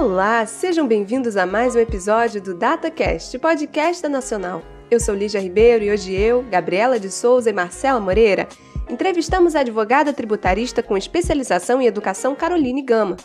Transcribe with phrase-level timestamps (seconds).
[0.00, 4.62] Olá, sejam bem-vindos a mais um episódio do DataCast, podcast da Nacional.
[4.88, 8.46] Eu sou Lígia Ribeiro e hoje eu, Gabriela de Souza e Marcela Moreira
[8.88, 13.16] entrevistamos a advogada tributarista com especialização em educação Caroline Gama.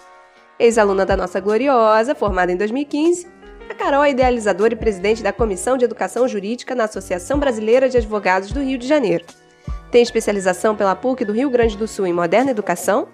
[0.58, 3.28] Ex-aluna da nossa gloriosa, formada em 2015,
[3.70, 7.98] a Carol é idealizadora e presidente da Comissão de Educação Jurídica na Associação Brasileira de
[7.98, 9.26] Advogados do Rio de Janeiro.
[9.92, 13.10] Tem especialização pela PUC do Rio Grande do Sul em Moderna Educação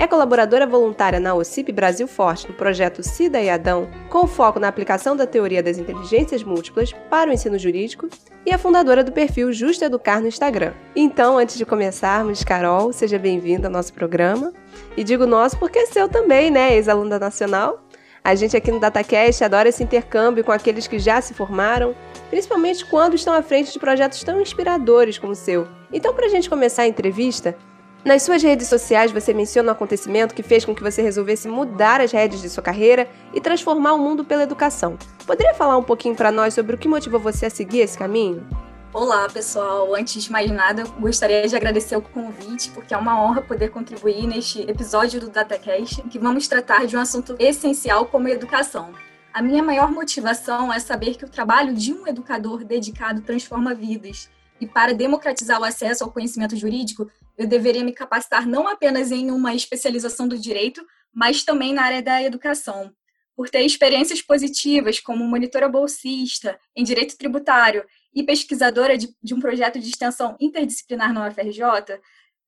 [0.00, 4.66] é colaboradora voluntária na OCIP Brasil Forte no projeto Cida e Adão, com foco na
[4.66, 8.08] aplicação da teoria das inteligências múltiplas para o ensino jurídico,
[8.46, 10.72] e é fundadora do perfil Justo Educar no Instagram.
[10.96, 14.54] Então, antes de começarmos, Carol, seja bem-vinda ao nosso programa.
[14.96, 17.84] E digo nosso porque é seu também, né, ex-aluna nacional?
[18.24, 21.94] A gente aqui no DataCast adora esse intercâmbio com aqueles que já se formaram,
[22.30, 25.68] principalmente quando estão à frente de projetos tão inspiradores como o seu.
[25.92, 27.54] Então, para a gente começar a entrevista,
[28.04, 32.00] nas suas redes sociais você menciona um acontecimento que fez com que você resolvesse mudar
[32.00, 34.98] as redes de sua carreira e transformar o mundo pela educação.
[35.26, 38.46] Poderia falar um pouquinho para nós sobre o que motivou você a seguir esse caminho?
[38.92, 39.94] Olá, pessoal.
[39.94, 44.26] Antes de mais nada, gostaria de agradecer o convite, porque é uma honra poder contribuir
[44.26, 48.92] neste episódio do DataCast, que vamos tratar de um assunto essencial como a educação.
[49.32, 54.28] A minha maior motivação é saber que o trabalho de um educador dedicado transforma vidas.
[54.60, 57.08] E para democratizar o acesso ao conhecimento jurídico,
[57.40, 62.02] eu deveria me capacitar não apenas em uma especialização do direito, mas também na área
[62.02, 62.92] da educação.
[63.34, 67.82] Por ter experiências positivas como monitora bolsista em direito tributário
[68.14, 71.98] e pesquisadora de, de um projeto de extensão interdisciplinar na UFRJ,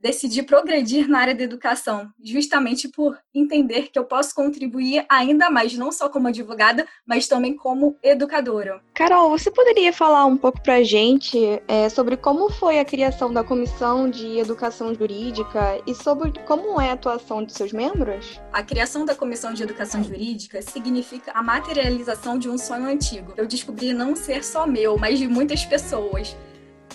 [0.02, 5.78] decidi progredir na área da educação, justamente por entender que eu posso contribuir ainda mais,
[5.78, 8.82] não só como advogada, mas também como educadora.
[8.92, 13.32] Carol, você poderia falar um pouco para a gente é, sobre como foi a criação
[13.32, 18.40] da Comissão de Educação Jurídica e sobre como é a atuação de seus membros?
[18.52, 23.32] A criação da Comissão de Educação Jurídica significa a materialização de um sonho antigo.
[23.36, 26.36] Eu descobri não ser só meu, mas de muitas pessoas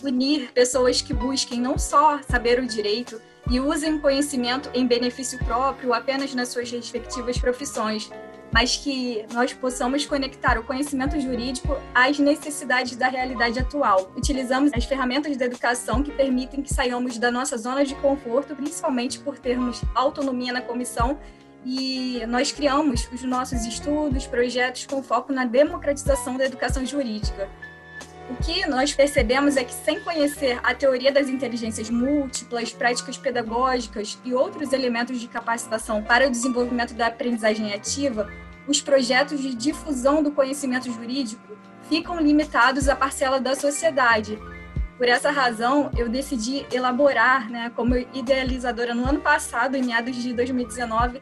[0.03, 5.93] unir pessoas que busquem não só saber o direito e usem conhecimento em benefício próprio
[5.93, 8.09] apenas nas suas respectivas profissões,
[8.51, 14.11] mas que nós possamos conectar o conhecimento jurídico às necessidades da realidade atual.
[14.15, 19.19] Utilizamos as ferramentas da educação que permitem que saiamos da nossa zona de conforto, principalmente
[19.19, 21.17] por termos autonomia na comissão
[21.65, 27.49] e nós criamos os nossos estudos, projetos com foco na democratização da educação jurídica.
[28.29, 34.19] O que nós percebemos é que, sem conhecer a teoria das inteligências múltiplas, práticas pedagógicas
[34.25, 38.29] e outros elementos de capacitação para o desenvolvimento da aprendizagem ativa,
[38.67, 41.57] os projetos de difusão do conhecimento jurídico
[41.87, 44.37] ficam limitados à parcela da sociedade.
[44.97, 50.33] Por essa razão, eu decidi elaborar, né, como idealizadora no ano passado, em meados de
[50.33, 51.21] 2019,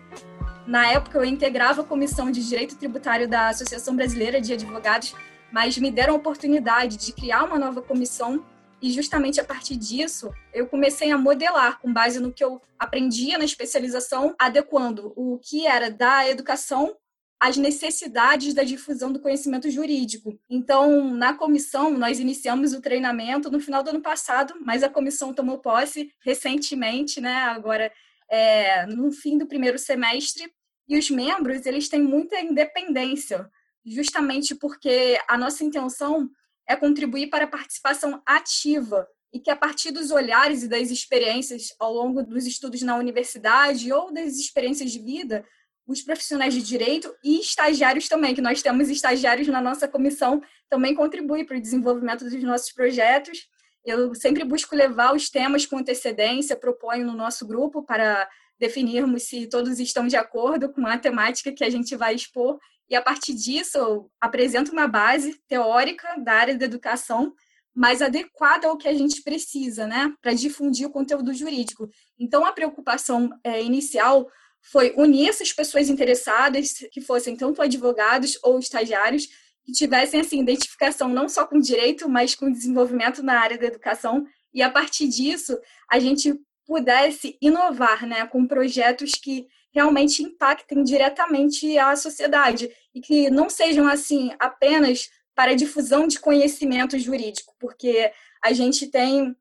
[0.65, 5.13] na época eu integrava a comissão de direito tributário da Associação Brasileira de Advogados
[5.51, 8.45] mas me deram a oportunidade de criar uma nova comissão
[8.81, 13.37] e justamente a partir disso eu comecei a modelar com base no que eu aprendia
[13.37, 16.95] na especialização, adequando o que era da educação
[17.39, 20.39] às necessidades da difusão do conhecimento jurídico.
[20.49, 25.33] Então, na comissão, nós iniciamos o treinamento no final do ano passado, mas a comissão
[25.33, 27.35] tomou posse recentemente, né?
[27.43, 27.91] Agora,
[28.29, 30.49] é, no fim do primeiro semestre,
[30.87, 33.49] e os membros eles têm muita independência
[33.85, 36.29] justamente porque a nossa intenção
[36.67, 41.67] é contribuir para a participação ativa e que a partir dos olhares e das experiências
[41.79, 45.45] ao longo dos estudos na universidade ou das experiências de vida,
[45.85, 50.95] os profissionais de direito e estagiários também, que nós temos estagiários na nossa comissão, também
[50.95, 53.47] contribuem para o desenvolvimento dos nossos projetos.
[53.85, 59.47] Eu sempre busco levar os temas com antecedência, proponho no nosso grupo para definirmos se
[59.47, 62.57] todos estão de acordo com a temática que a gente vai expor
[62.89, 67.33] e a partir disso eu apresento uma base teórica da área da educação
[67.73, 71.89] mais adequada ao que a gente precisa, né, para difundir o conteúdo jurídico.
[72.17, 74.27] Então a preocupação é, inicial
[74.61, 79.27] foi unir essas pessoas interessadas, que fossem tanto advogados ou estagiários,
[79.63, 84.25] que tivessem assim identificação não só com direito, mas com desenvolvimento na área da educação.
[84.53, 85.59] E a partir disso,
[85.91, 86.33] a gente
[86.65, 93.85] pudesse inovar, né, com projetos que realmente impactem diretamente a sociedade e que não sejam
[93.85, 98.09] assim apenas para difusão de conhecimento jurídico, porque
[98.41, 99.35] a gente tem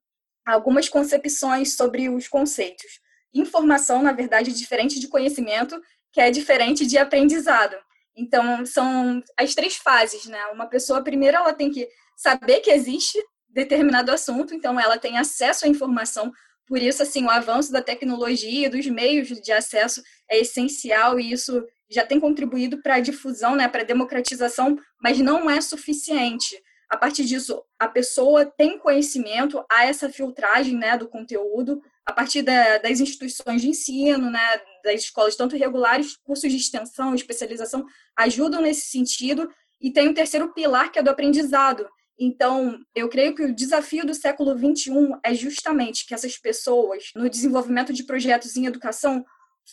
[0.44, 3.00] algumas concepções sobre os conceitos.
[3.32, 5.80] Informação, na verdade, é diferente de conhecimento,
[6.12, 7.76] que é diferente de aprendizado.
[8.16, 10.44] Então, são as três fases, né?
[10.46, 15.64] Uma pessoa, primeiro, ela tem que saber que existe determinado assunto, então ela tem acesso
[15.64, 16.32] à informação,
[16.66, 21.64] por isso, assim, o avanço da tecnologia, dos meios de acesso é essencial e isso
[21.90, 26.58] já tem contribuído para a difusão, né, para a democratização, mas não é suficiente.
[26.88, 32.42] A partir disso, a pessoa tem conhecimento, há essa filtragem né, do conteúdo, a partir
[32.42, 34.40] da, das instituições de ensino, né,
[34.82, 37.84] das escolas, tanto regulares, cursos de extensão, especialização,
[38.16, 39.50] ajudam nesse sentido.
[39.80, 41.86] E tem o terceiro pilar, que é do aprendizado.
[42.18, 47.28] Então, eu creio que o desafio do século XXI é justamente que essas pessoas, no
[47.28, 49.24] desenvolvimento de projetos em educação,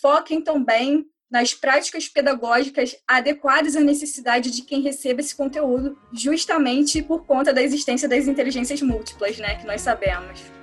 [0.01, 7.25] foquem também nas práticas pedagógicas adequadas à necessidade de quem receba esse conteúdo, justamente por
[7.25, 10.60] conta da existência das inteligências múltiplas, né, que nós sabemos.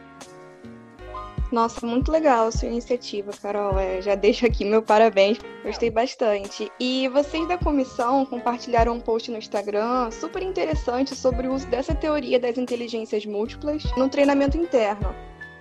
[1.51, 3.79] Nossa, muito legal a sua iniciativa, Carol.
[3.79, 6.71] É, já deixo aqui meu parabéns, gostei bastante.
[6.79, 11.95] E vocês da comissão compartilharam um post no Instagram super interessante sobre o uso dessa
[11.95, 15.15] teoria das inteligências múltiplas no treinamento interno.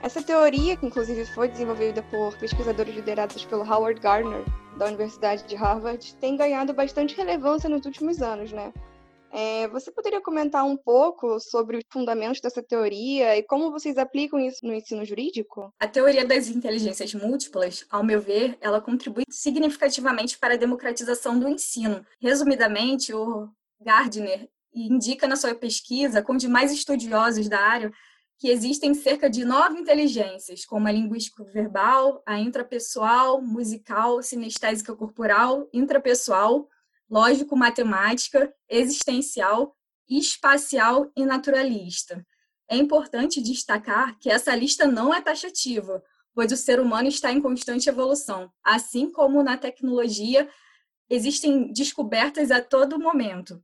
[0.04, 4.44] Essa teoria, que inclusive foi desenvolvida por pesquisadores liderados pelo Howard Gardner,
[4.78, 8.72] da Universidade de Harvard, tem ganhado bastante relevância nos últimos anos, né?
[9.32, 14.40] É, você poderia comentar um pouco sobre os fundamentos dessa teoria e como vocês aplicam
[14.40, 15.74] isso no ensino jurídico?
[15.80, 21.48] A teoria das inteligências múltiplas, ao meu ver, ela contribui significativamente para a democratização do
[21.48, 22.06] ensino.
[22.20, 23.50] Resumidamente, o
[23.82, 27.92] Gardner indica na sua pesquisa, com demais estudiosos da área,
[28.40, 35.68] que existem cerca de nove inteligências, como a linguística verbal, a intrapessoal, musical, sinestésica corporal,
[35.74, 36.68] intrapessoal,
[37.10, 39.76] lógico-matemática, existencial,
[40.10, 42.26] espacial e naturalista.
[42.70, 47.42] É importante destacar que essa lista não é taxativa, pois o ser humano está em
[47.42, 48.52] constante evolução.
[48.64, 50.50] Assim como na tecnologia,
[51.10, 53.64] existem descobertas a todo momento.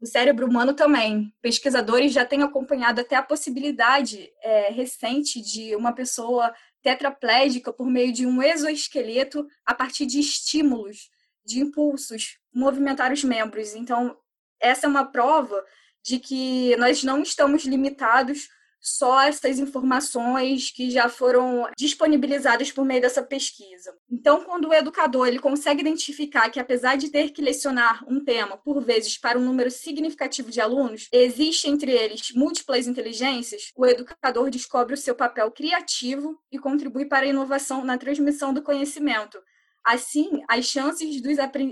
[0.00, 1.32] O cérebro humano também.
[1.42, 8.12] Pesquisadores já têm acompanhado até a possibilidade é, recente de uma pessoa tetraplégica por meio
[8.12, 11.10] de um exoesqueleto a partir de estímulos,
[11.44, 13.74] de impulsos, movimentar os membros.
[13.74, 14.16] Então,
[14.60, 15.64] essa é uma prova
[16.04, 18.48] de que nós não estamos limitados
[18.80, 23.92] só essas informações que já foram disponibilizadas por meio dessa pesquisa.
[24.10, 28.56] Então, quando o educador ele consegue identificar que apesar de ter que lecionar um tema
[28.56, 34.48] por vezes para um número significativo de alunos, existe entre eles múltiplas inteligências, o educador
[34.48, 39.38] descobre o seu papel criativo e contribui para a inovação na transmissão do conhecimento,
[39.84, 41.20] Assim, as chances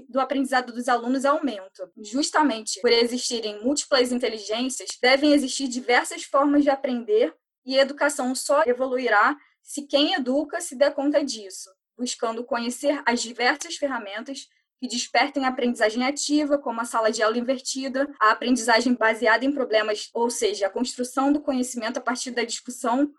[0.08, 1.90] do aprendizado dos alunos aumentam.
[1.98, 8.62] Justamente por existirem múltiplas inteligências, devem existir diversas formas de aprender e a educação só
[8.64, 11.68] evoluirá se quem educa se der conta disso,
[11.98, 14.46] buscando conhecer as diversas ferramentas
[14.78, 19.52] que despertem a aprendizagem ativa, como a sala de aula invertida, a aprendizagem baseada em
[19.52, 23.10] problemas, ou seja, a construção do conhecimento a partir da discussão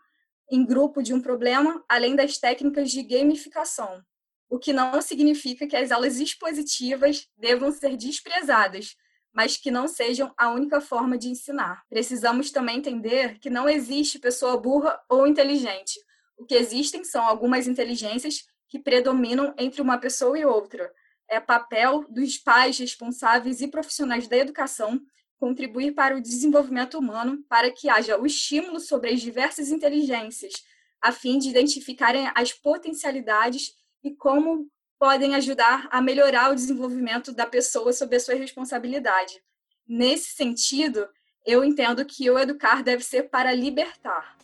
[0.50, 4.02] em grupo de um problema, além das técnicas de gamificação,
[4.50, 8.96] o que não significa que as aulas expositivas devam ser desprezadas,
[9.34, 11.84] mas que não sejam a única forma de ensinar.
[11.90, 16.00] Precisamos também entender que não existe pessoa burra ou inteligente.
[16.38, 20.92] O que existem são algumas inteligências que predominam entre uma pessoa e outra.
[21.30, 25.00] É papel dos pais responsáveis e profissionais da educação
[25.40, 30.54] contribuir para o desenvolvimento humano para que haja o estímulo sobre as diversas inteligências,
[31.02, 33.74] a fim de identificarem as potencialidades
[34.08, 34.68] e como
[35.00, 39.42] podem ajudar a melhorar o desenvolvimento da pessoa sob a sua responsabilidade.
[39.88, 41.08] Nesse sentido,
[41.46, 44.36] eu entendo que o educar deve ser para libertar.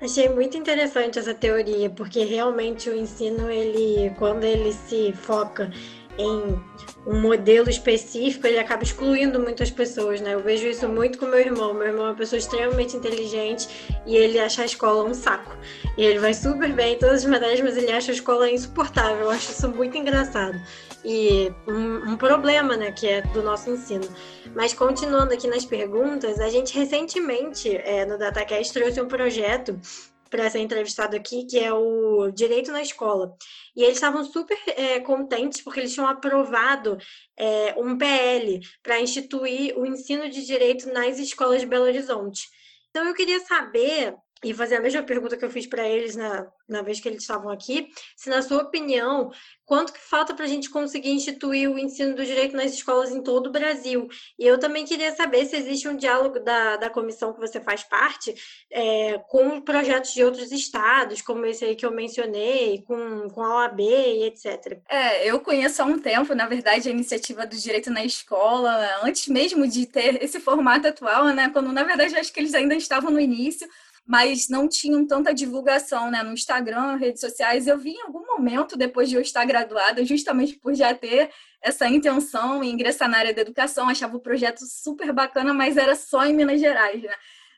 [0.00, 5.70] Achei muito interessante essa teoria, porque realmente o ensino, ele, quando ele se foca
[6.18, 6.58] em
[7.06, 10.34] um modelo específico, ele acaba excluindo muitas pessoas, né?
[10.34, 11.72] Eu vejo isso muito com meu irmão.
[11.72, 13.68] Meu irmão é uma pessoa extremamente inteligente
[14.04, 15.56] e ele acha a escola um saco.
[15.96, 19.24] E ele vai super bem em todas as matérias, mas ele acha a escola insuportável.
[19.24, 20.60] Eu acho isso muito engraçado.
[21.04, 24.08] E um, um problema, né, que é do nosso ensino.
[24.54, 29.78] Mas continuando aqui nas perguntas, a gente recentemente, é, no DataCast, trouxe um projeto
[30.36, 33.34] para ser entrevistado aqui, que é o Direito na Escola.
[33.74, 36.98] E eles estavam super é, contentes porque eles tinham aprovado
[37.36, 42.42] é, um PL para instituir o ensino de direito nas escolas de Belo Horizonte.
[42.90, 44.14] Então eu queria saber
[44.44, 47.22] e fazer a mesma pergunta que eu fiz para eles na, na vez que eles
[47.22, 49.30] estavam aqui, se na sua opinião,
[49.64, 53.22] quanto que falta para a gente conseguir instituir o ensino do direito nas escolas em
[53.22, 54.08] todo o Brasil?
[54.38, 57.82] E eu também queria saber se existe um diálogo da, da comissão que você faz
[57.82, 58.34] parte
[58.70, 63.62] é, com projetos de outros estados, como esse aí que eu mencionei, com, com a
[63.62, 64.80] OAB e etc.
[64.88, 69.28] É, eu conheço há um tempo, na verdade, a iniciativa do direito na escola, antes
[69.28, 71.48] mesmo de ter esse formato atual, né?
[71.52, 73.66] Quando, na verdade, acho que eles ainda estavam no início,
[74.06, 77.66] mas não tinham tanta divulgação né, no Instagram, redes sociais.
[77.66, 81.88] Eu vi em algum momento, depois de eu estar graduada, justamente por já ter essa
[81.88, 86.24] intenção em ingressar na área da educação, achava o projeto super bacana, mas era só
[86.24, 87.14] em Minas Gerais, né?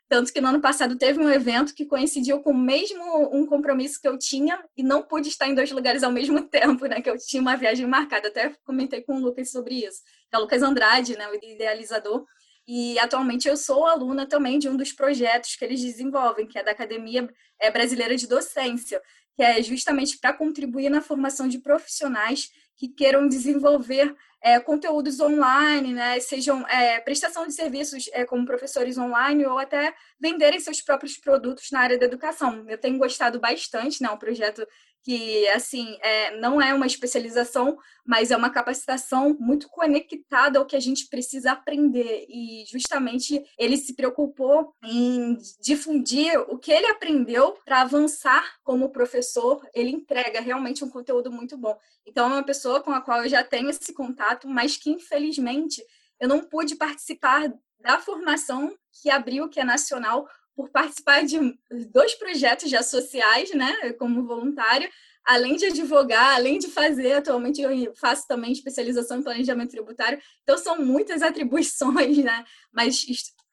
[0.09, 4.01] Tanto que no ano passado teve um evento que coincidiu com o mesmo um compromisso
[4.01, 7.03] que eu tinha e não pude estar em dois lugares ao mesmo tempo, né?
[7.03, 8.29] Que eu tinha uma viagem marcada.
[8.29, 10.01] Até comentei com o Lucas sobre isso.
[10.33, 11.29] É o Lucas Andrade, né?
[11.29, 12.25] O idealizador.
[12.71, 16.63] E atualmente eu sou aluna também de um dos projetos que eles desenvolvem, que é
[16.63, 17.27] da Academia
[17.59, 19.01] é, Brasileira de Docência,
[19.35, 25.95] que é justamente para contribuir na formação de profissionais que queiram desenvolver é, conteúdos online,
[25.95, 31.17] né, sejam é, prestação de serviços é, como professores online ou até venderem seus próprios
[31.17, 32.65] produtos na área da educação.
[32.69, 34.65] Eu tenho gostado bastante, né, um projeto
[35.03, 40.77] que assim é, não é uma especialização, mas é uma capacitação muito conectada ao que
[40.77, 47.57] a gente precisa aprender e justamente ele se preocupou em difundir o que ele aprendeu
[47.65, 49.67] para avançar como professor.
[49.75, 51.79] Ele entrega realmente um conteúdo muito bom.
[52.07, 55.83] Então é uma pessoa com a qual eu já tenho esse contato, mas que infelizmente
[56.21, 60.29] eu não pude participar da formação que abriu, que é nacional,
[60.59, 61.39] por participar de
[61.93, 64.91] dois projetos já sociais, né, como voluntária,
[65.25, 70.59] além de advogar, além de fazer, atualmente eu faço também especialização em planejamento tributário, então
[70.59, 73.07] são muitas atribuições, né, mas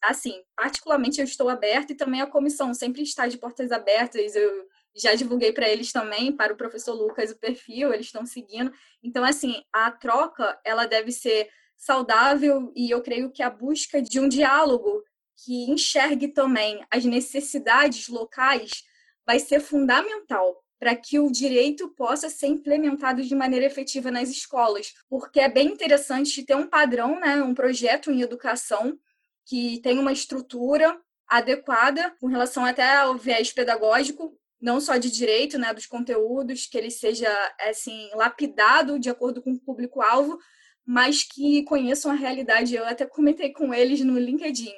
[0.04, 4.68] assim, particularmente eu estou aberta e também a comissão sempre está de portas abertas, eu
[4.96, 8.72] já divulguei para eles também, para o professor Lucas o perfil, eles estão seguindo.
[9.04, 14.20] Então, assim, a troca, ela deve ser saudável e eu creio que a busca de
[14.20, 15.04] um diálogo
[15.44, 18.84] que enxergue também as necessidades locais
[19.26, 24.94] vai ser fundamental para que o direito possa ser implementado de maneira efetiva nas escolas,
[25.10, 28.98] porque é bem interessante ter um padrão, né, um projeto em educação
[29.46, 35.58] que tem uma estrutura adequada com relação até ao viés pedagógico, não só de direito,
[35.58, 37.30] né, dos conteúdos, que ele seja
[37.62, 40.38] assim lapidado de acordo com o público-alvo,
[40.86, 42.76] mas que conheçam a realidade.
[42.76, 44.74] Eu até comentei com eles no LinkedIn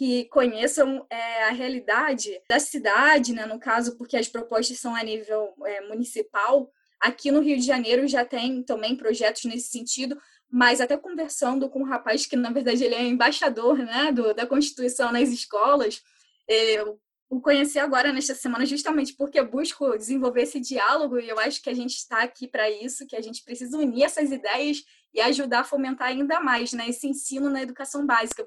[0.00, 5.02] que conheçam é, a realidade da cidade, né, no caso, porque as propostas são a
[5.02, 6.72] nível é, municipal.
[6.98, 10.18] Aqui no Rio de Janeiro já tem também projetos nesse sentido,
[10.50, 14.46] mas até conversando com um rapaz que, na verdade, ele é embaixador né, do, da
[14.46, 16.02] Constituição nas escolas,
[16.48, 21.62] eu o conheci agora nesta semana justamente porque busco desenvolver esse diálogo e eu acho
[21.62, 24.82] que a gente está aqui para isso, que a gente precisa unir essas ideias
[25.14, 28.44] e ajudar a fomentar ainda mais né, esse ensino na educação básica.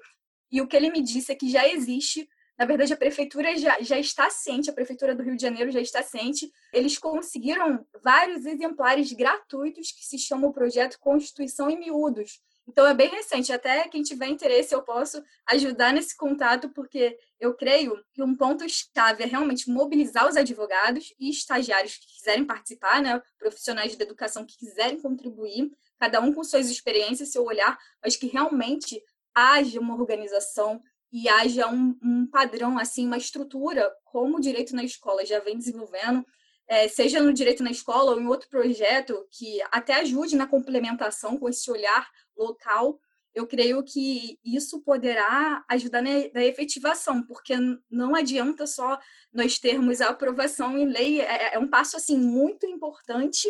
[0.54, 2.30] E o que ele me disse é que já existe,
[2.60, 5.82] na verdade, a prefeitura já, já está ciente, a prefeitura do Rio de Janeiro já
[5.82, 6.48] está ciente.
[6.72, 12.40] Eles conseguiram vários exemplares gratuitos que se chama o projeto Constituição em Miúdos.
[12.68, 17.56] Então é bem recente, até quem tiver interesse eu posso ajudar nesse contato, porque eu
[17.56, 23.02] creio que um ponto chave é realmente mobilizar os advogados e estagiários que quiserem participar,
[23.02, 28.16] né, profissionais de educação que quiserem contribuir, cada um com suas experiências, seu olhar, mas
[28.16, 29.02] que realmente
[29.34, 34.84] haja uma organização e haja um, um padrão, assim, uma estrutura, como o direito na
[34.84, 36.26] escola já vem desenvolvendo,
[36.68, 41.38] é, seja no direito na escola ou em outro projeto que até ajude na complementação
[41.38, 43.00] com esse olhar local,
[43.34, 47.56] eu creio que isso poderá ajudar na, efetivação, porque
[47.90, 49.00] não adianta só
[49.32, 53.48] nós termos a aprovação em lei, é, é um passo assim muito importante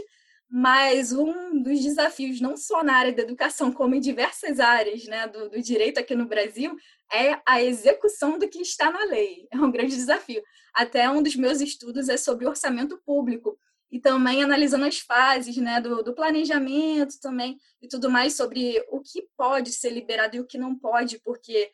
[0.55, 5.27] mas um dos desafios, não só na área da educação, como em diversas áreas né,
[5.27, 6.77] do, do, direito aqui no Brasil,
[7.11, 9.47] é a execução do que está na lei.
[9.51, 10.43] É um grande desafio.
[10.71, 13.57] Até um dos meus estudos é sobre orçamento público
[13.91, 19.01] e também analisando as fases né, do, do planejamento também e tudo mais sobre o
[19.01, 21.71] que pode ser liberado e o que não pode, porque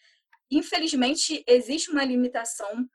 [0.50, 2.88] infelizmente existe uma limitação,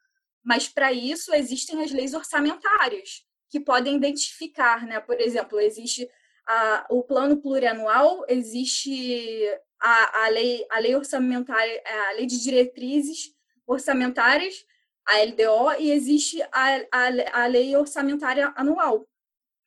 [0.43, 3.23] mas para isso existem as leis orçamentárias
[3.55, 4.99] que podem identificar, né?
[4.99, 6.11] Por exemplo, existe
[6.45, 9.49] a, o plano plurianual, existe
[9.81, 13.33] a, a, lei, a lei orçamentária, a lei de diretrizes
[13.65, 14.67] orçamentárias,
[15.07, 19.07] a LDO, e existe a, a, a lei orçamentária anual.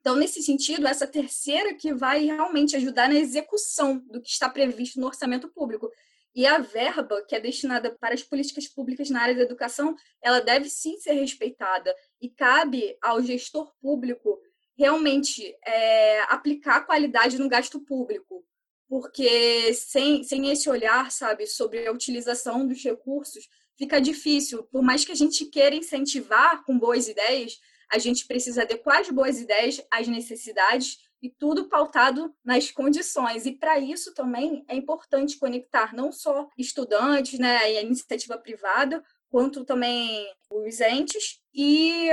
[0.02, 5.00] Então, nesse sentido, essa terceira que vai realmente ajudar na execução do que está previsto
[5.00, 5.90] no orçamento público.
[6.38, 10.40] E a verba que é destinada para as políticas públicas na área da educação, ela
[10.40, 11.92] deve sim ser respeitada.
[12.22, 14.40] E cabe ao gestor público
[14.78, 18.46] realmente é, aplicar qualidade no gasto público.
[18.88, 24.62] Porque sem, sem esse olhar, sabe, sobre a utilização dos recursos, fica difícil.
[24.66, 27.60] Por mais que a gente queira incentivar com boas ideias,
[27.92, 33.46] a gente precisa adequar as boas ideias às necessidades e tudo pautado nas condições.
[33.46, 39.04] E para isso também é importante conectar não só estudantes, né, e a iniciativa privada,
[39.30, 42.10] quanto também os entes e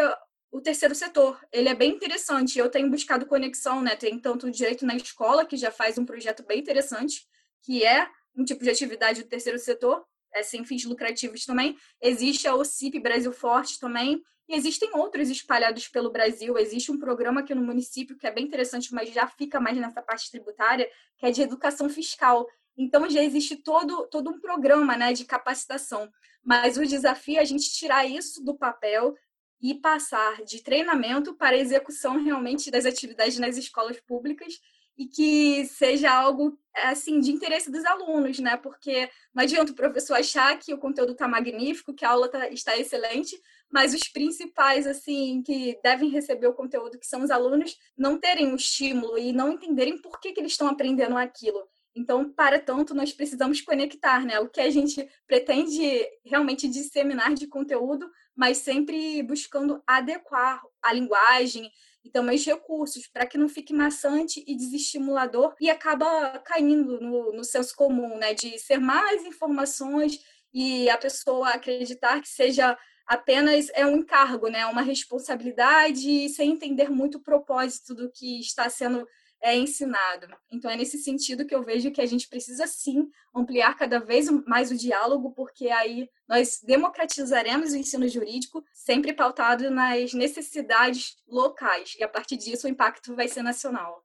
[0.50, 1.40] o terceiro setor.
[1.52, 2.58] Ele é bem interessante.
[2.58, 3.96] Eu tenho buscado conexão, né?
[3.96, 7.26] Tem tanto o direito na escola, que já faz um projeto bem interessante,
[7.62, 11.76] que é um tipo de atividade do terceiro setor, é, sem fins lucrativos também.
[12.00, 16.58] Existe a OCIP Brasil Forte também, e existem outros espalhados pelo Brasil.
[16.58, 20.02] Existe um programa aqui no município que é bem interessante, mas já fica mais nessa
[20.02, 22.46] parte tributária, que é de educação fiscal.
[22.76, 26.10] Então já existe todo, todo um programa né, de capacitação.
[26.44, 29.14] Mas o desafio é a gente tirar isso do papel
[29.62, 34.60] e passar de treinamento para execução realmente das atividades nas escolas públicas
[34.96, 38.56] e que seja algo assim de interesse dos alunos, né?
[38.56, 42.48] Porque não adianta o professor achar que o conteúdo está magnífico, que a aula tá,
[42.48, 43.40] está excelente,
[43.70, 48.52] mas os principais assim que devem receber o conteúdo, que são os alunos, não terem
[48.52, 51.66] o estímulo e não entenderem por que, que eles estão aprendendo aquilo.
[51.96, 54.40] Então, para tanto, nós precisamos conectar, né?
[54.40, 61.70] O que a gente pretende realmente disseminar de conteúdo, mas sempre buscando adequar a linguagem
[62.04, 67.32] e também os recursos, para que não fique maçante e desestimulador e acaba caindo no,
[67.32, 68.34] no senso comum, né?
[68.34, 70.18] De ser mais informações
[70.52, 74.66] e a pessoa acreditar que seja apenas é um encargo, né?
[74.66, 79.06] Uma responsabilidade sem entender muito o propósito do que está sendo
[79.44, 80.26] é ensinado.
[80.50, 84.30] Então é nesse sentido que eu vejo que a gente precisa sim ampliar cada vez
[84.46, 91.94] mais o diálogo, porque aí nós democratizaremos o ensino jurídico, sempre pautado nas necessidades locais,
[91.98, 94.03] e a partir disso o impacto vai ser nacional.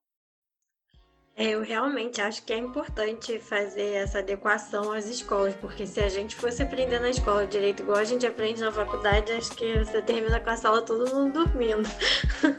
[1.39, 6.09] É, eu realmente acho que é importante fazer essa adequação às escolas, porque se a
[6.09, 10.01] gente fosse aprender na escola direito igual a gente aprende na faculdade, acho que você
[10.01, 11.89] termina com a sala todo mundo dormindo.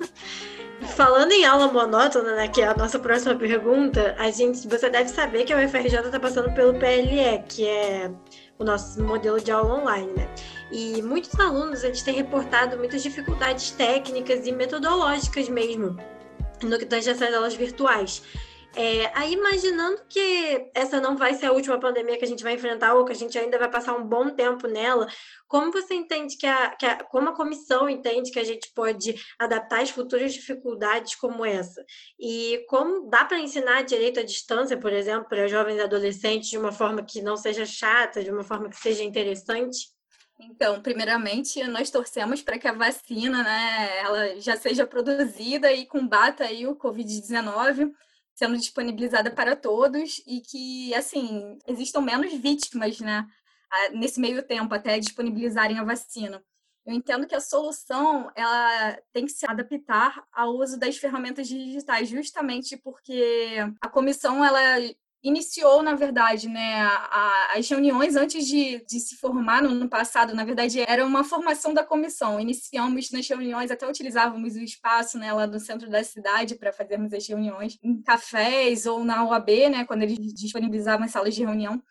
[0.97, 5.11] Falando em aula monótona, né, que é a nossa próxima pergunta, a gente, você deve
[5.11, 8.11] saber que a UFRJ está passando pelo PLE, que é
[8.59, 10.35] o nosso modelo de aula online, né?
[10.73, 15.99] E muitos alunos eles têm reportado muitas dificuldades técnicas e metodológicas mesmo
[16.63, 18.23] no que tange essas aulas virtuais.
[18.77, 22.55] É, aí, imaginando que essa não vai ser a última pandemia que a gente vai
[22.55, 25.09] enfrentar, ou que a gente ainda vai passar um bom tempo nela,
[25.49, 29.15] como você entende que a, que a como a comissão entende que a gente pode
[29.39, 31.85] adaptar as futuras dificuldades como essa?
[32.19, 36.59] E como dá para ensinar direito à distância, por exemplo, para jovens e adolescentes de
[36.59, 39.89] uma forma que não seja chata, de uma forma que seja interessante?
[40.39, 46.45] Então, primeiramente, nós torcemos para que a vacina, né, ela já seja produzida e combata
[46.45, 47.93] aí o COVID-19
[48.41, 53.27] sendo disponibilizada para todos e que, assim, existam menos vítimas, né?
[53.93, 56.43] Nesse meio tempo, até disponibilizarem a vacina.
[56.87, 62.09] Eu entendo que a solução ela tem que se adaptar ao uso das ferramentas digitais,
[62.09, 64.61] justamente porque a comissão ela
[65.23, 70.35] iniciou, na verdade, né, a, as reuniões antes de, de se formar no ano passado,
[70.35, 72.41] na verdade, era uma formação da comissão.
[72.41, 77.13] Iniciamos nas reuniões, até utilizávamos o espaço né, lá no centro da cidade para fazermos
[77.13, 81.83] as reuniões em cafés ou na UAB, né, quando eles disponibilizavam as salas de reunião.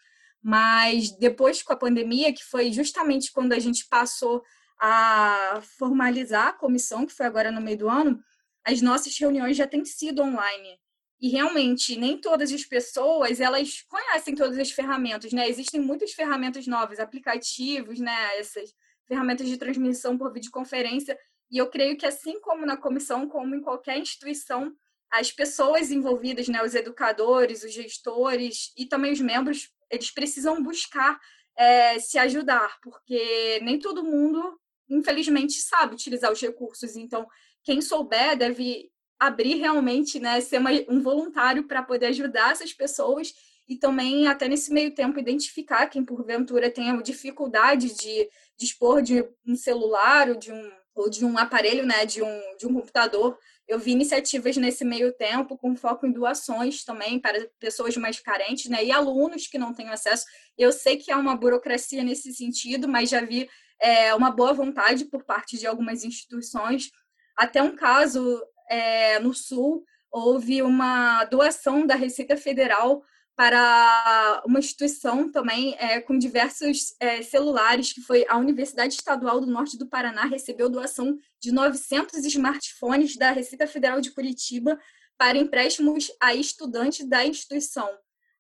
[0.42, 4.42] Mas depois com a pandemia, que foi justamente quando a gente passou
[4.82, 8.20] a formalizar a comissão, que foi agora no meio do ano,
[8.66, 10.80] as nossas reuniões já têm sido online.
[11.22, 15.50] E realmente, nem todas as pessoas, elas conhecem todas as ferramentas, né?
[15.50, 18.38] Existem muitas ferramentas novas, aplicativos, né?
[18.38, 18.74] Essas
[19.08, 21.18] ferramentas de transmissão por videoconferência.
[21.52, 24.74] E eu creio que assim como na comissão, como em qualquer instituição,
[25.12, 31.20] as pessoas envolvidas, né, os educadores, os gestores e também os membros, eles precisam buscar
[31.58, 36.96] é, se ajudar, porque nem todo mundo, infelizmente, sabe utilizar os recursos.
[36.96, 37.28] Então,
[37.64, 43.34] quem souber deve abrir realmente, né, ser uma, um voluntário para poder ajudar essas pessoas
[43.68, 48.28] e também, até nesse meio tempo, identificar quem porventura tenha dificuldade de
[48.58, 52.66] dispor de um celular ou de um, ou de um aparelho, né, de um, de
[52.66, 53.38] um computador.
[53.68, 58.72] Eu vi iniciativas nesse meio tempo com foco em doações também para pessoas mais carentes,
[58.72, 60.26] né, e alunos que não têm acesso.
[60.58, 63.48] Eu sei que há uma burocracia nesse sentido, mas já vi
[63.80, 66.90] é, uma boa vontade por parte de algumas instituições.
[67.38, 73.04] Até um caso é, no Sul, houve uma doação da Receita Federal
[73.36, 79.48] para uma instituição também é, com diversos é, celulares, que foi a Universidade Estadual do
[79.48, 84.78] Norte do Paraná, recebeu doação de 900 smartphones da Receita Federal de Curitiba
[85.18, 87.90] para empréstimos a estudantes da instituição.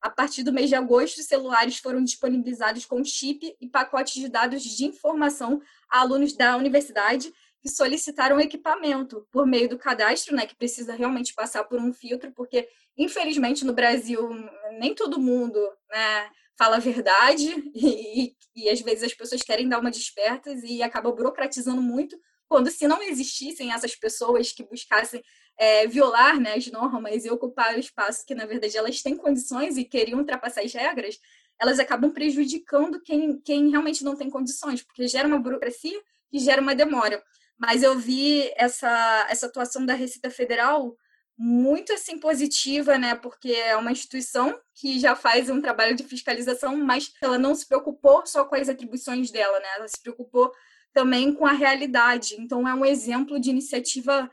[0.01, 4.63] A partir do mês de agosto, celulares foram disponibilizados com chip e pacotes de dados
[4.63, 7.31] de informação a alunos da universidade
[7.61, 12.31] que solicitaram equipamento por meio do cadastro, né, que precisa realmente passar por um filtro,
[12.33, 12.67] porque
[12.97, 14.29] infelizmente no Brasil
[14.79, 19.67] nem todo mundo, né, fala a verdade e, e, e às vezes as pessoas querem
[19.67, 22.17] dar uma despertas e acabam burocratizando muito,
[22.47, 25.23] quando se não existissem essas pessoas que buscassem
[25.57, 29.77] é, violar né, as normas e ocupar o espaço que, na verdade, elas têm condições
[29.77, 31.19] e queriam ultrapassar as regras,
[31.59, 36.61] elas acabam prejudicando quem, quem realmente não tem condições, porque gera uma burocracia que gera
[36.61, 37.21] uma demora.
[37.59, 40.95] Mas eu vi essa, essa atuação da Receita Federal
[41.37, 43.15] muito assim positiva, né?
[43.15, 47.67] Porque é uma instituição que já faz um trabalho de fiscalização, mas ela não se
[47.67, 49.67] preocupou só com as atribuições dela, né?
[49.77, 50.51] Ela se preocupou
[50.93, 52.35] também com a realidade.
[52.39, 54.29] Então é um exemplo de iniciativa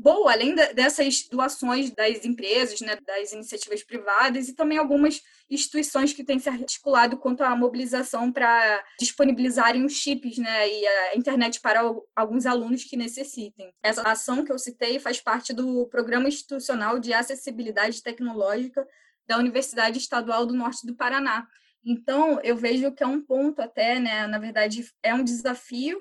[0.00, 6.24] boa, além dessas doações das empresas, né, das iniciativas privadas e também algumas instituições que
[6.24, 11.82] têm se articulado quanto à mobilização para disponibilizarem os chips né, e a internet para
[12.16, 13.72] alguns alunos que necessitem.
[13.82, 18.86] Essa ação que eu citei faz parte do Programa Institucional de Acessibilidade Tecnológica
[19.26, 21.46] da Universidade Estadual do Norte do Paraná.
[21.84, 26.00] Então, eu vejo que é um ponto até, né, na verdade, é um desafio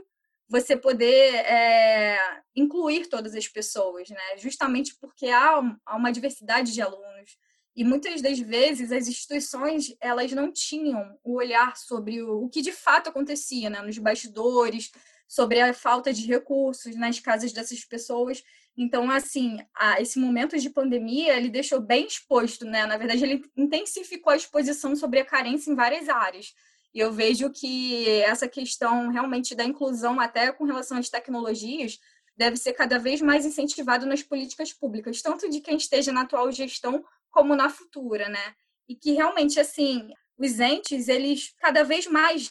[0.50, 2.18] você poder é,
[2.56, 4.38] incluir todas as pessoas, né?
[4.38, 7.38] Justamente porque há, há uma diversidade de alunos
[7.76, 12.62] e muitas das vezes as instituições elas não tinham o olhar sobre o, o que
[12.62, 13.82] de fato acontecia, né?
[13.82, 14.92] Nos bastidores,
[15.28, 18.44] sobre a falta de recursos nas casas dessas pessoas.
[18.76, 22.88] Então, assim, a, esse momento de pandemia ele deixou bem exposto, né?
[22.88, 26.56] Na verdade, ele intensificou a exposição sobre a carência em várias áreas
[26.94, 32.00] e eu vejo que essa questão realmente da inclusão, até com relação às tecnologias,
[32.36, 36.52] deve ser cada vez mais incentivado nas políticas públicas, tanto de quem esteja na atual
[36.52, 38.56] gestão como na futura, né?
[38.88, 42.50] E que realmente, assim, os entes, eles cada vez mais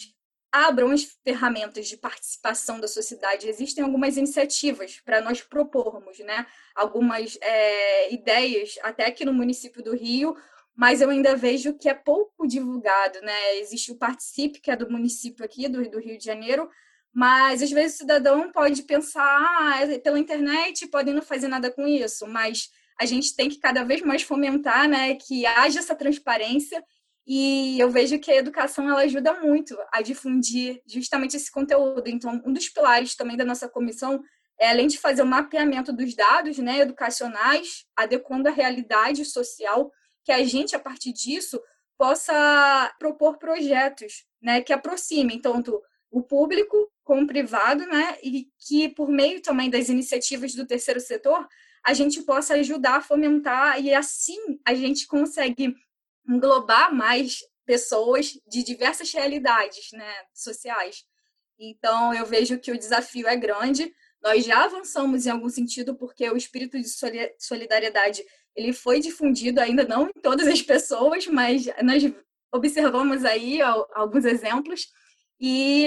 [0.52, 3.48] abram as ferramentas de participação da sociedade.
[3.48, 6.46] Existem algumas iniciativas para nós propormos, né?
[6.74, 10.36] Algumas é, ideias, até aqui no município do Rio,
[10.78, 13.56] mas eu ainda vejo que é pouco divulgado, né?
[13.56, 16.70] Existe o Participe, que é do município aqui, do, do Rio de Janeiro,
[17.12, 21.68] mas às vezes o cidadão pode pensar, ah, é pela internet, podem não fazer nada
[21.68, 25.96] com isso, mas a gente tem que cada vez mais fomentar, né, que haja essa
[25.96, 26.80] transparência
[27.26, 32.08] e eu vejo que a educação ela ajuda muito a difundir justamente esse conteúdo.
[32.08, 34.22] Então, um dos pilares também da nossa comissão
[34.60, 39.90] é além de fazer o mapeamento dos dados, né, educacionais, adequando a realidade social
[40.28, 41.58] que a gente, a partir disso,
[41.96, 48.90] possa propor projetos né, que aproximem tanto o público com o privado, né, e que,
[48.90, 51.48] por meio também das iniciativas do terceiro setor,
[51.82, 55.74] a gente possa ajudar a fomentar e assim a gente consegue
[56.28, 61.06] englobar mais pessoas de diversas realidades né, sociais.
[61.58, 63.90] Então, eu vejo que o desafio é grande.
[64.22, 66.88] Nós já avançamos em algum sentido, porque o espírito de
[67.38, 68.22] solidariedade
[68.58, 72.02] ele foi difundido ainda não em todas as pessoas, mas nós
[72.52, 74.88] observamos aí alguns exemplos
[75.40, 75.86] e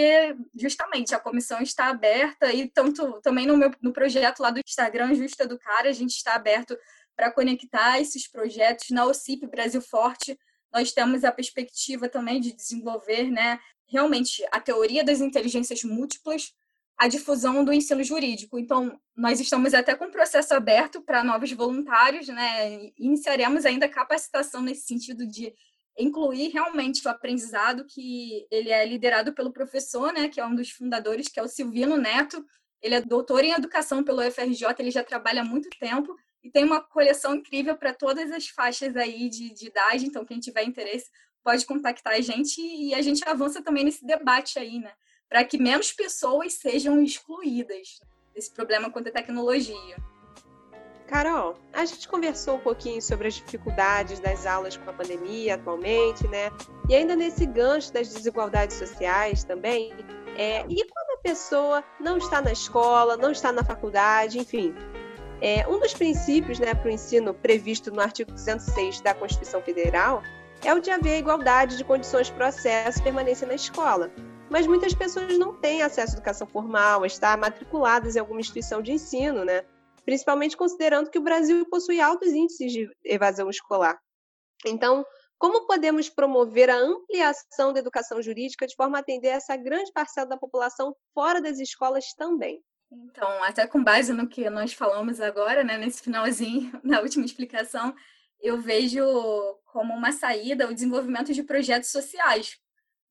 [0.56, 5.14] justamente a comissão está aberta e tanto também no meu no projeto lá do Instagram
[5.14, 6.78] Justa do Cara a gente está aberto
[7.14, 10.40] para conectar esses projetos na OCIP Brasil Forte.
[10.72, 16.54] Nós temos a perspectiva também de desenvolver, né, realmente a teoria das inteligências múltiplas
[16.98, 18.60] a difusão do ensino jurídico.
[18.60, 22.92] Então, nós estamos até com o processo aberto para novos voluntários, né?
[22.98, 25.54] Iniciaremos ainda capacitação nesse sentido de
[25.98, 30.72] incluir realmente o aprendizado que ele é liderado pelo professor, né, que é um dos
[30.72, 32.46] fundadores, que é o Silvino Neto.
[32.82, 36.64] Ele é doutor em educação pelo UFRJ, ele já trabalha há muito tempo e tem
[36.64, 40.06] uma coleção incrível para todas as faixas aí de, de idade.
[40.06, 41.10] Então, quem tiver interesse
[41.44, 44.92] pode contactar a gente e a gente avança também nesse debate aí, né?
[45.32, 48.02] Para que menos pessoas sejam excluídas
[48.36, 49.96] desse problema quanto à tecnologia.
[51.08, 56.28] Carol, a gente conversou um pouquinho sobre as dificuldades das aulas com a pandemia atualmente,
[56.28, 56.52] né?
[56.90, 59.94] E ainda nesse gancho das desigualdades sociais também.
[60.38, 64.76] É, e quando a pessoa não está na escola, não está na faculdade, enfim.
[65.42, 70.22] É, um dos princípios né, para o ensino previsto no artigo 206 da Constituição Federal
[70.64, 74.12] é o de haver igualdade de condições para o acesso e permanência na escola
[74.52, 78.92] mas muitas pessoas não têm acesso à educação formal, estar matriculadas em alguma instituição de
[78.92, 79.64] ensino, né?
[80.04, 83.98] Principalmente considerando que o Brasil possui altos índices de evasão escolar.
[84.66, 85.06] Então,
[85.38, 90.28] como podemos promover a ampliação da educação jurídica de forma a atender essa grande parcela
[90.28, 92.62] da população fora das escolas também?
[92.92, 97.96] Então, até com base no que nós falamos agora, né, nesse finalzinho, na última explicação,
[98.42, 99.02] eu vejo
[99.64, 102.60] como uma saída o desenvolvimento de projetos sociais,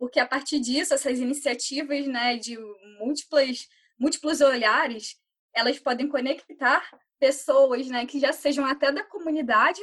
[0.01, 2.57] porque a partir disso, essas iniciativas né, de
[2.99, 5.21] múltiplas, múltiplos olhares,
[5.55, 6.83] elas podem conectar
[7.19, 9.81] pessoas né, que já sejam até da comunidade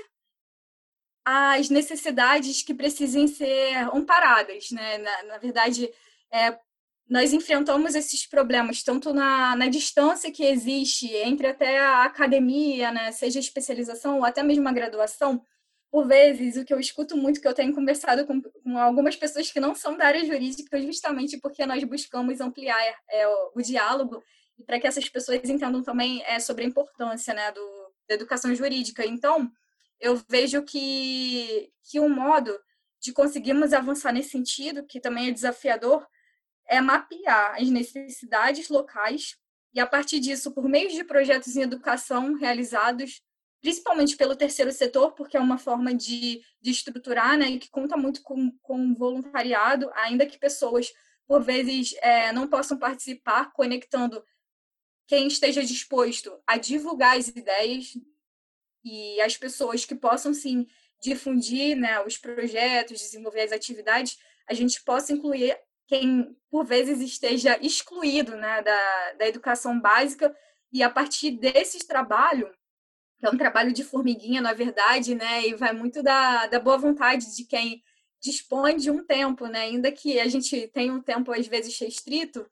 [1.23, 4.97] as necessidades que precisem ser amparadas, né?
[4.97, 5.91] Na, na verdade,
[6.31, 6.57] é,
[7.07, 13.11] nós enfrentamos esses problemas tanto na, na distância que existe entre até a academia, né?
[13.11, 15.43] Seja especialização ou até mesmo a graduação,
[15.97, 19.49] por vezes, o que eu escuto muito, que eu tenho conversado com, com algumas pessoas
[19.49, 22.79] que não são da área jurídica, justamente porque nós buscamos ampliar
[23.09, 24.23] é, o, o, diálogo
[24.59, 28.53] e para que essas pessoas entendam também é, sobre a importância né, do, da educação
[28.53, 29.03] jurídica.
[29.03, 29.51] Então,
[29.99, 32.55] eu vejo que, que um modo
[33.01, 36.05] de conseguirmos avançar nesse sentido, que também é desafiador,
[36.67, 39.35] é mapear as necessidades locais
[39.73, 43.19] e, a partir disso, por meio de projetos em educação realizados
[43.61, 47.97] principalmente pelo terceiro setor, porque é uma forma de, de estruturar, né, e que conta
[47.97, 50.91] muito com, com voluntariado, ainda que pessoas,
[51.27, 54.23] por vezes, é, não possam participar, conectando
[55.07, 57.93] quem esteja disposto a divulgar as ideias
[58.83, 60.67] e as pessoas que possam, sim,
[61.01, 64.17] difundir né, os projetos, desenvolver as atividades,
[64.47, 70.35] a gente possa incluir quem, por vezes, esteja excluído né, da, da educação básica,
[70.71, 72.57] e a partir desses trabalhos, que
[73.21, 75.47] é um trabalho de formiguinha, na verdade, né?
[75.47, 77.83] E vai muito da, da boa vontade de quem
[78.21, 79.61] dispõe de um tempo, né?
[79.61, 82.45] Ainda que a gente tenha um tempo às vezes restrito,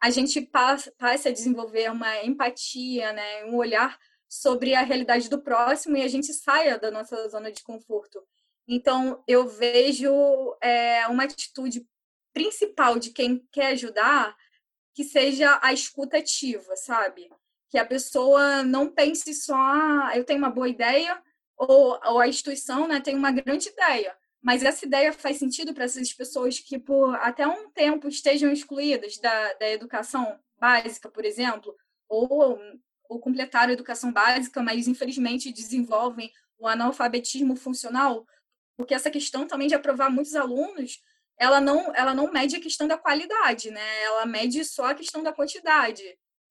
[0.00, 3.44] a gente passa, passa a desenvolver uma empatia, né?
[3.46, 3.98] Um olhar
[4.28, 8.22] sobre a realidade do próximo e a gente saia da nossa zona de conforto.
[8.66, 10.10] Então, eu vejo
[10.60, 11.86] é, uma atitude
[12.32, 14.34] principal de quem quer ajudar
[14.94, 17.30] que seja a escuta ativa, sabe?
[17.72, 21.18] Que a pessoa não pense só, ah, eu tenho uma boa ideia,
[21.56, 25.84] ou, ou a instituição né, tem uma grande ideia, mas essa ideia faz sentido para
[25.84, 31.74] essas pessoas que por até um tempo estejam excluídas da, da educação básica, por exemplo,
[32.10, 32.60] ou,
[33.08, 38.26] ou completaram a educação básica, mas infelizmente desenvolvem o analfabetismo funcional,
[38.76, 41.00] porque essa questão também de aprovar muitos alunos,
[41.38, 44.02] ela não, ela não mede a questão da qualidade, né?
[44.02, 46.02] Ela mede só a questão da quantidade.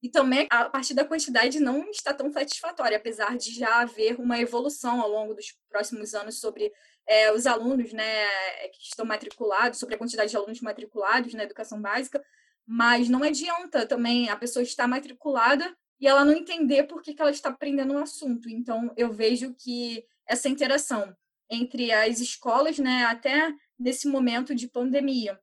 [0.01, 4.39] E também a partir da quantidade não está tão satisfatória, apesar de já haver uma
[4.39, 6.71] evolução ao longo dos próximos anos sobre
[7.07, 8.27] é, os alunos né,
[8.69, 12.23] que estão matriculados, sobre a quantidade de alunos matriculados na educação básica,
[12.65, 17.21] mas não adianta também a pessoa estar matriculada e ela não entender por que, que
[17.21, 18.49] ela está aprendendo um assunto.
[18.49, 21.15] Então, eu vejo que essa interação
[21.49, 25.39] entre as escolas, né, até nesse momento de pandemia,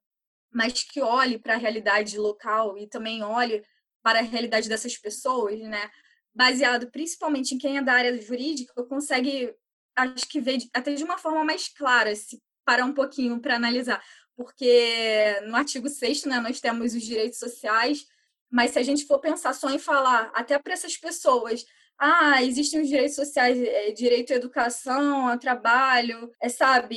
[0.50, 3.62] mas que olhe para a realidade local e também olhe
[4.08, 5.90] para a realidade dessas pessoas, né?
[6.34, 9.54] Baseado principalmente em quem é da área jurídica, consegue,
[9.94, 14.02] acho que ver até de uma forma mais clara, se parar um pouquinho para analisar.
[14.34, 18.06] Porque no artigo 6 né, nós temos os direitos sociais,
[18.50, 21.66] mas se a gente for pensar só em falar até para essas pessoas,
[21.98, 26.96] ah, existem os direitos sociais, é, direito à educação, ao trabalho, é, sabe,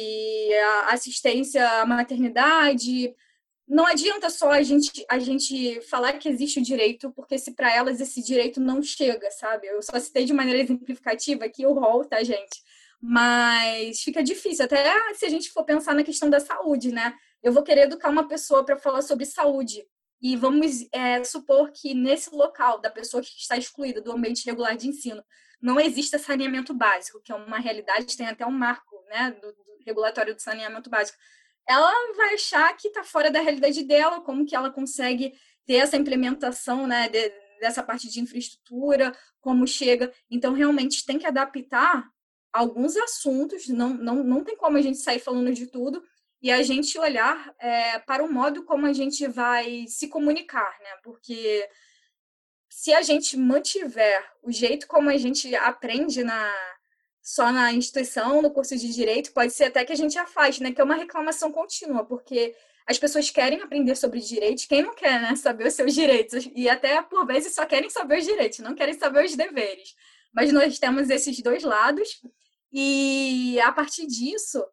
[0.54, 3.14] a assistência à maternidade,
[3.72, 7.74] não adianta só a gente, a gente falar que existe o direito, porque se para
[7.74, 9.66] elas esse direito não chega, sabe?
[9.66, 12.62] Eu só citei de maneira exemplificativa aqui o rol, tá, gente?
[13.02, 17.16] Mas fica difícil, até se a gente for pensar na questão da saúde, né?
[17.42, 19.88] Eu vou querer educar uma pessoa para falar sobre saúde.
[20.22, 24.76] E vamos é, supor que nesse local da pessoa que está excluída do ambiente regular
[24.76, 25.24] de ensino
[25.62, 29.64] não exista saneamento básico, que é uma realidade, tem até um marco né, do, do
[29.86, 31.18] regulatório do saneamento básico
[31.72, 35.34] ela vai achar que está fora da realidade dela, como que ela consegue
[35.66, 37.30] ter essa implementação né, de,
[37.60, 40.12] dessa parte de infraestrutura, como chega.
[40.30, 42.10] Então, realmente tem que adaptar
[42.52, 46.04] alguns assuntos, não, não, não tem como a gente sair falando de tudo,
[46.42, 50.90] e a gente olhar é, para o modo como a gente vai se comunicar, né?
[51.04, 51.70] Porque
[52.68, 56.52] se a gente mantiver o jeito como a gente aprende na,
[57.22, 60.72] só na instituição, no curso de direito, pode ser até que a gente afaste, né?
[60.72, 62.56] Que é uma reclamação contínua, porque
[62.88, 65.36] as pessoas querem aprender sobre direitos, quem não quer, né?
[65.36, 68.98] Saber os seus direitos, e até por vezes só querem saber os direitos, não querem
[68.98, 69.96] saber os deveres.
[70.34, 72.22] Mas nós temos esses dois lados,
[72.72, 74.66] e a partir disso,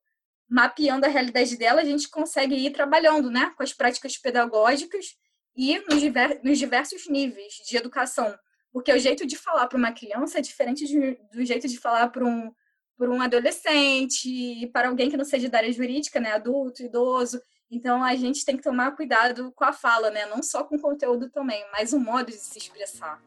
[0.49, 3.53] mapeando a realidade dela, a gente consegue ir trabalhando, né?
[3.57, 5.17] Com as práticas pedagógicas
[5.55, 6.03] e nos,
[6.43, 8.35] nos diversos níveis de educação
[8.73, 12.09] porque o jeito de falar para uma criança é diferente de, do jeito de falar
[12.09, 12.53] para um,
[13.01, 17.41] um adolescente para alguém que não seja da área jurídica, né, adulto, idoso.
[17.71, 20.81] Então a gente tem que tomar cuidado com a fala, né, não só com o
[20.81, 23.21] conteúdo também, mas o modo de se expressar.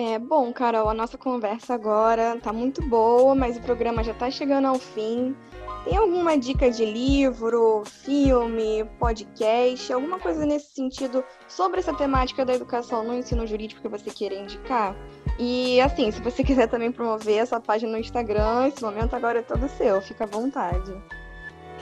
[0.00, 4.30] É, bom, Carol, a nossa conversa agora tá muito boa, mas o programa já tá
[4.30, 5.34] chegando ao fim.
[5.82, 12.54] Tem alguma dica de livro, filme, podcast, alguma coisa nesse sentido sobre essa temática da
[12.54, 14.94] educação no ensino jurídico que você queira indicar?
[15.36, 19.42] E assim, se você quiser também promover essa página no Instagram, esse momento agora é
[19.42, 20.92] todo seu, fica à vontade.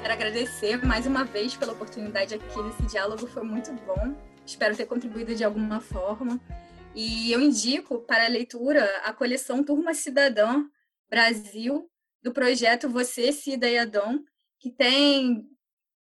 [0.00, 4.14] Quero agradecer mais uma vez pela oportunidade aqui nesse diálogo, foi muito bom.
[4.46, 6.40] Espero ter contribuído de alguma forma.
[6.96, 10.64] E eu indico para a leitura a coleção Turma Cidadã
[11.10, 11.90] Brasil,
[12.22, 14.24] do projeto Você, Cida e Adão,
[14.58, 15.46] que tem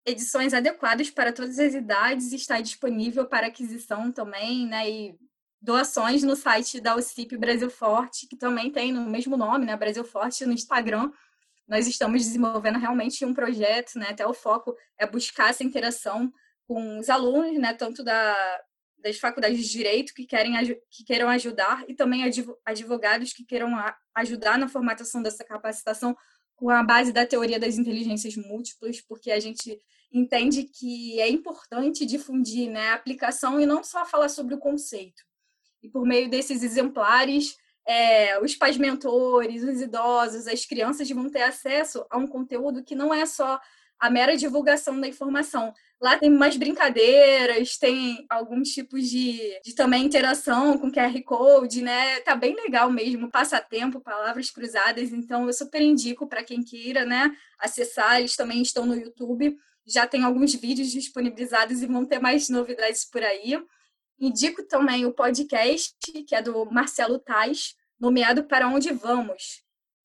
[0.06, 4.90] edições adequadas para todas as idades, está disponível para aquisição também, né?
[4.90, 5.18] E
[5.60, 9.76] doações no site da UCIP Brasil Forte, que também tem no mesmo nome, né?
[9.76, 11.12] Brasil Forte no Instagram.
[11.68, 14.08] Nós estamos desenvolvendo realmente um projeto, né?
[14.08, 16.32] Até o foco é buscar essa interação
[16.66, 17.74] com os alunos, né?
[17.74, 18.34] Tanto da,
[19.02, 20.54] das faculdades de direito que querem
[20.90, 22.22] que queiram ajudar e também
[22.64, 23.72] advogados que queiram
[24.14, 26.16] ajudar na formatação dessa capacitação
[26.56, 29.80] com a base da teoria das inteligências múltiplas, porque a gente
[30.12, 35.22] entende que é importante difundir né, a aplicação e não só falar sobre o conceito.
[35.82, 41.42] E por meio desses exemplares, é, os pais mentores, os idosos, as crianças vão ter
[41.42, 43.58] acesso a um conteúdo que não é só
[43.98, 50.06] a mera divulgação da informação, Lá tem mais brincadeiras, tem alguns tipos de, de também
[50.06, 52.20] interação com QR Code, né?
[52.20, 55.12] Tá bem legal mesmo, passatempo, palavras cruzadas.
[55.12, 57.30] Então, eu super indico para quem queira, né?
[57.58, 59.54] Acessar, eles também estão no YouTube.
[59.86, 63.62] Já tem alguns vídeos disponibilizados e vão ter mais novidades por aí.
[64.18, 65.94] Indico também o podcast,
[66.26, 69.62] que é do Marcelo Tais, nomeado Para Onde Vamos,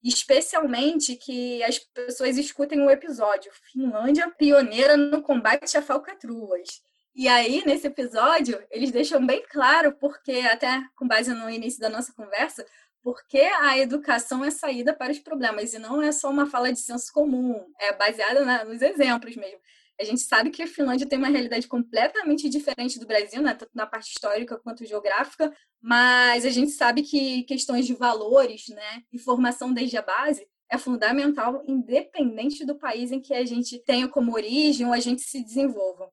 [0.10, 6.84] especialmente que as pessoas escutem o episódio Finlândia pioneira no combate a falcatruas.
[7.16, 11.90] E aí, nesse episódio, eles deixam bem claro, porque, até com base no início da
[11.90, 12.66] nossa conversa,
[13.02, 16.80] porque a educação é saída para os problemas e não é só uma fala de
[16.80, 19.60] senso comum, é baseada na, nos exemplos mesmo.
[20.00, 23.54] A gente sabe que a Finlândia tem uma realidade completamente diferente do Brasil, né?
[23.54, 29.04] tanto na parte histórica quanto geográfica, mas a gente sabe que questões de valores né?
[29.12, 34.08] e formação desde a base é fundamental, independente do país em que a gente tenha
[34.08, 36.12] como origem ou a gente se desenvolva.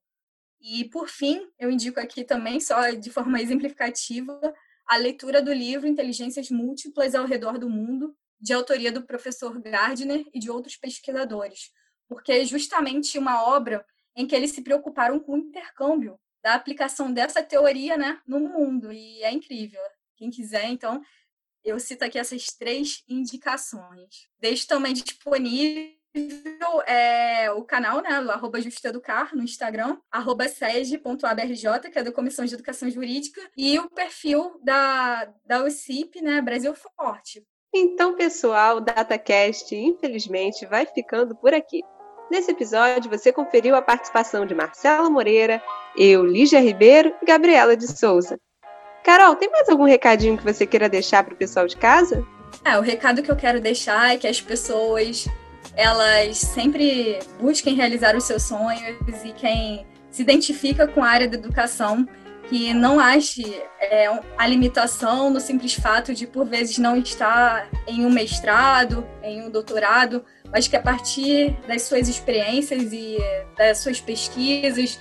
[0.61, 4.39] E, por fim, eu indico aqui também, só de forma exemplificativa,
[4.87, 10.25] a leitura do livro Inteligências Múltiplas ao Redor do Mundo, de autoria do professor Gardner
[10.33, 11.73] e de outros pesquisadores
[12.13, 17.13] porque é justamente uma obra em que eles se preocuparam com o intercâmbio da aplicação
[17.13, 19.81] dessa teoria né, no mundo, e é incrível.
[20.17, 21.01] Quem quiser, então,
[21.65, 24.29] eu cito aqui essas três indicações.
[24.41, 25.97] Deixo também disponível
[26.87, 32.55] é, o canal, né, arroba Justeducar, no Instagram, arroba sege.abrj, que é da Comissão de
[32.55, 37.47] Educação Jurídica, e o perfil da, da UCIP, né, Brasil Forte.
[37.75, 41.81] Então, pessoal, o DataCast, infelizmente, vai ficando por aqui.
[42.33, 45.63] Nesse episódio, você conferiu a participação de Marcela Moreira,
[45.95, 48.39] eu, Lígia Ribeiro e Gabriela de Souza.
[49.05, 52.27] Carol, tem mais algum recadinho que você queira deixar para o pessoal de casa?
[52.65, 55.29] É, o recado que eu quero deixar é que as pessoas
[55.77, 61.37] elas sempre busquem realizar os seus sonhos e quem se identifica com a área da
[61.37, 62.09] educação
[62.49, 68.07] que não ache é, a limitação no simples fato de por vezes não estar em
[68.07, 73.19] um mestrado, em um doutorado, mas que a partir das suas experiências e
[73.57, 75.01] das suas pesquisas,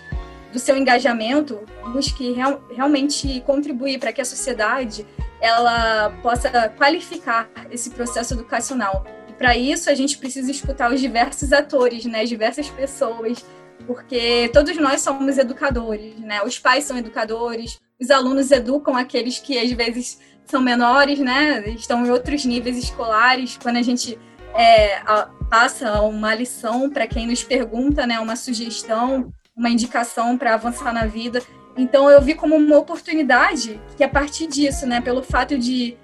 [0.52, 1.60] do seu engajamento,
[1.94, 5.06] busque real, realmente contribuir para que a sociedade
[5.42, 9.06] ela possa qualificar esse processo educacional.
[9.28, 13.44] E para isso a gente precisa escutar os diversos atores, né, as diversas pessoas,
[13.88, 16.42] porque todos nós somos educadores, né?
[16.44, 21.68] Os pais são educadores, os alunos educam aqueles que às vezes são menores, né?
[21.70, 23.58] Estão em outros níveis escolares.
[23.62, 24.20] Quando a gente
[24.56, 30.54] é, a, passa uma lição para quem nos pergunta, né, uma sugestão, uma indicação para
[30.54, 31.42] avançar na vida.
[31.78, 35.98] Então eu vi como uma oportunidade que a partir disso, né, pelo fato de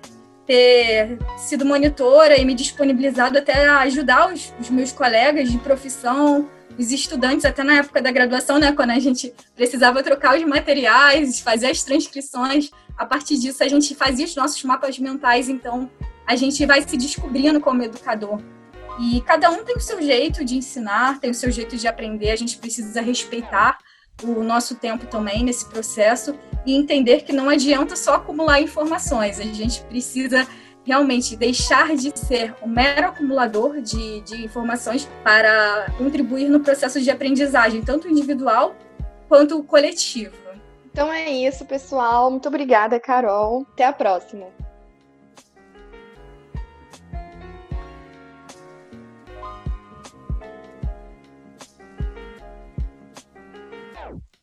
[0.45, 6.49] ter sido monitora e me disponibilizado até a ajudar os, os meus colegas de profissão,
[6.77, 11.39] os estudantes, até na época da graduação, né, quando a gente precisava trocar os materiais,
[11.39, 15.89] fazer as transcrições, a partir disso a gente fazia os nossos mapas mentais, então
[16.25, 18.41] a gente vai se descobrindo como educador.
[18.99, 22.31] E cada um tem o seu jeito de ensinar, tem o seu jeito de aprender,
[22.31, 23.77] a gente precisa respeitar
[24.23, 26.35] o nosso tempo também nesse processo
[26.65, 30.47] e entender que não adianta só acumular informações, a gente precisa
[30.83, 37.11] realmente deixar de ser um mero acumulador de, de informações para contribuir no processo de
[37.11, 38.75] aprendizagem, tanto individual
[39.27, 40.46] quanto coletivo.
[40.97, 42.31] Então é isso, pessoal.
[42.31, 43.67] Muito obrigada, Carol.
[43.71, 44.47] Até a próxima.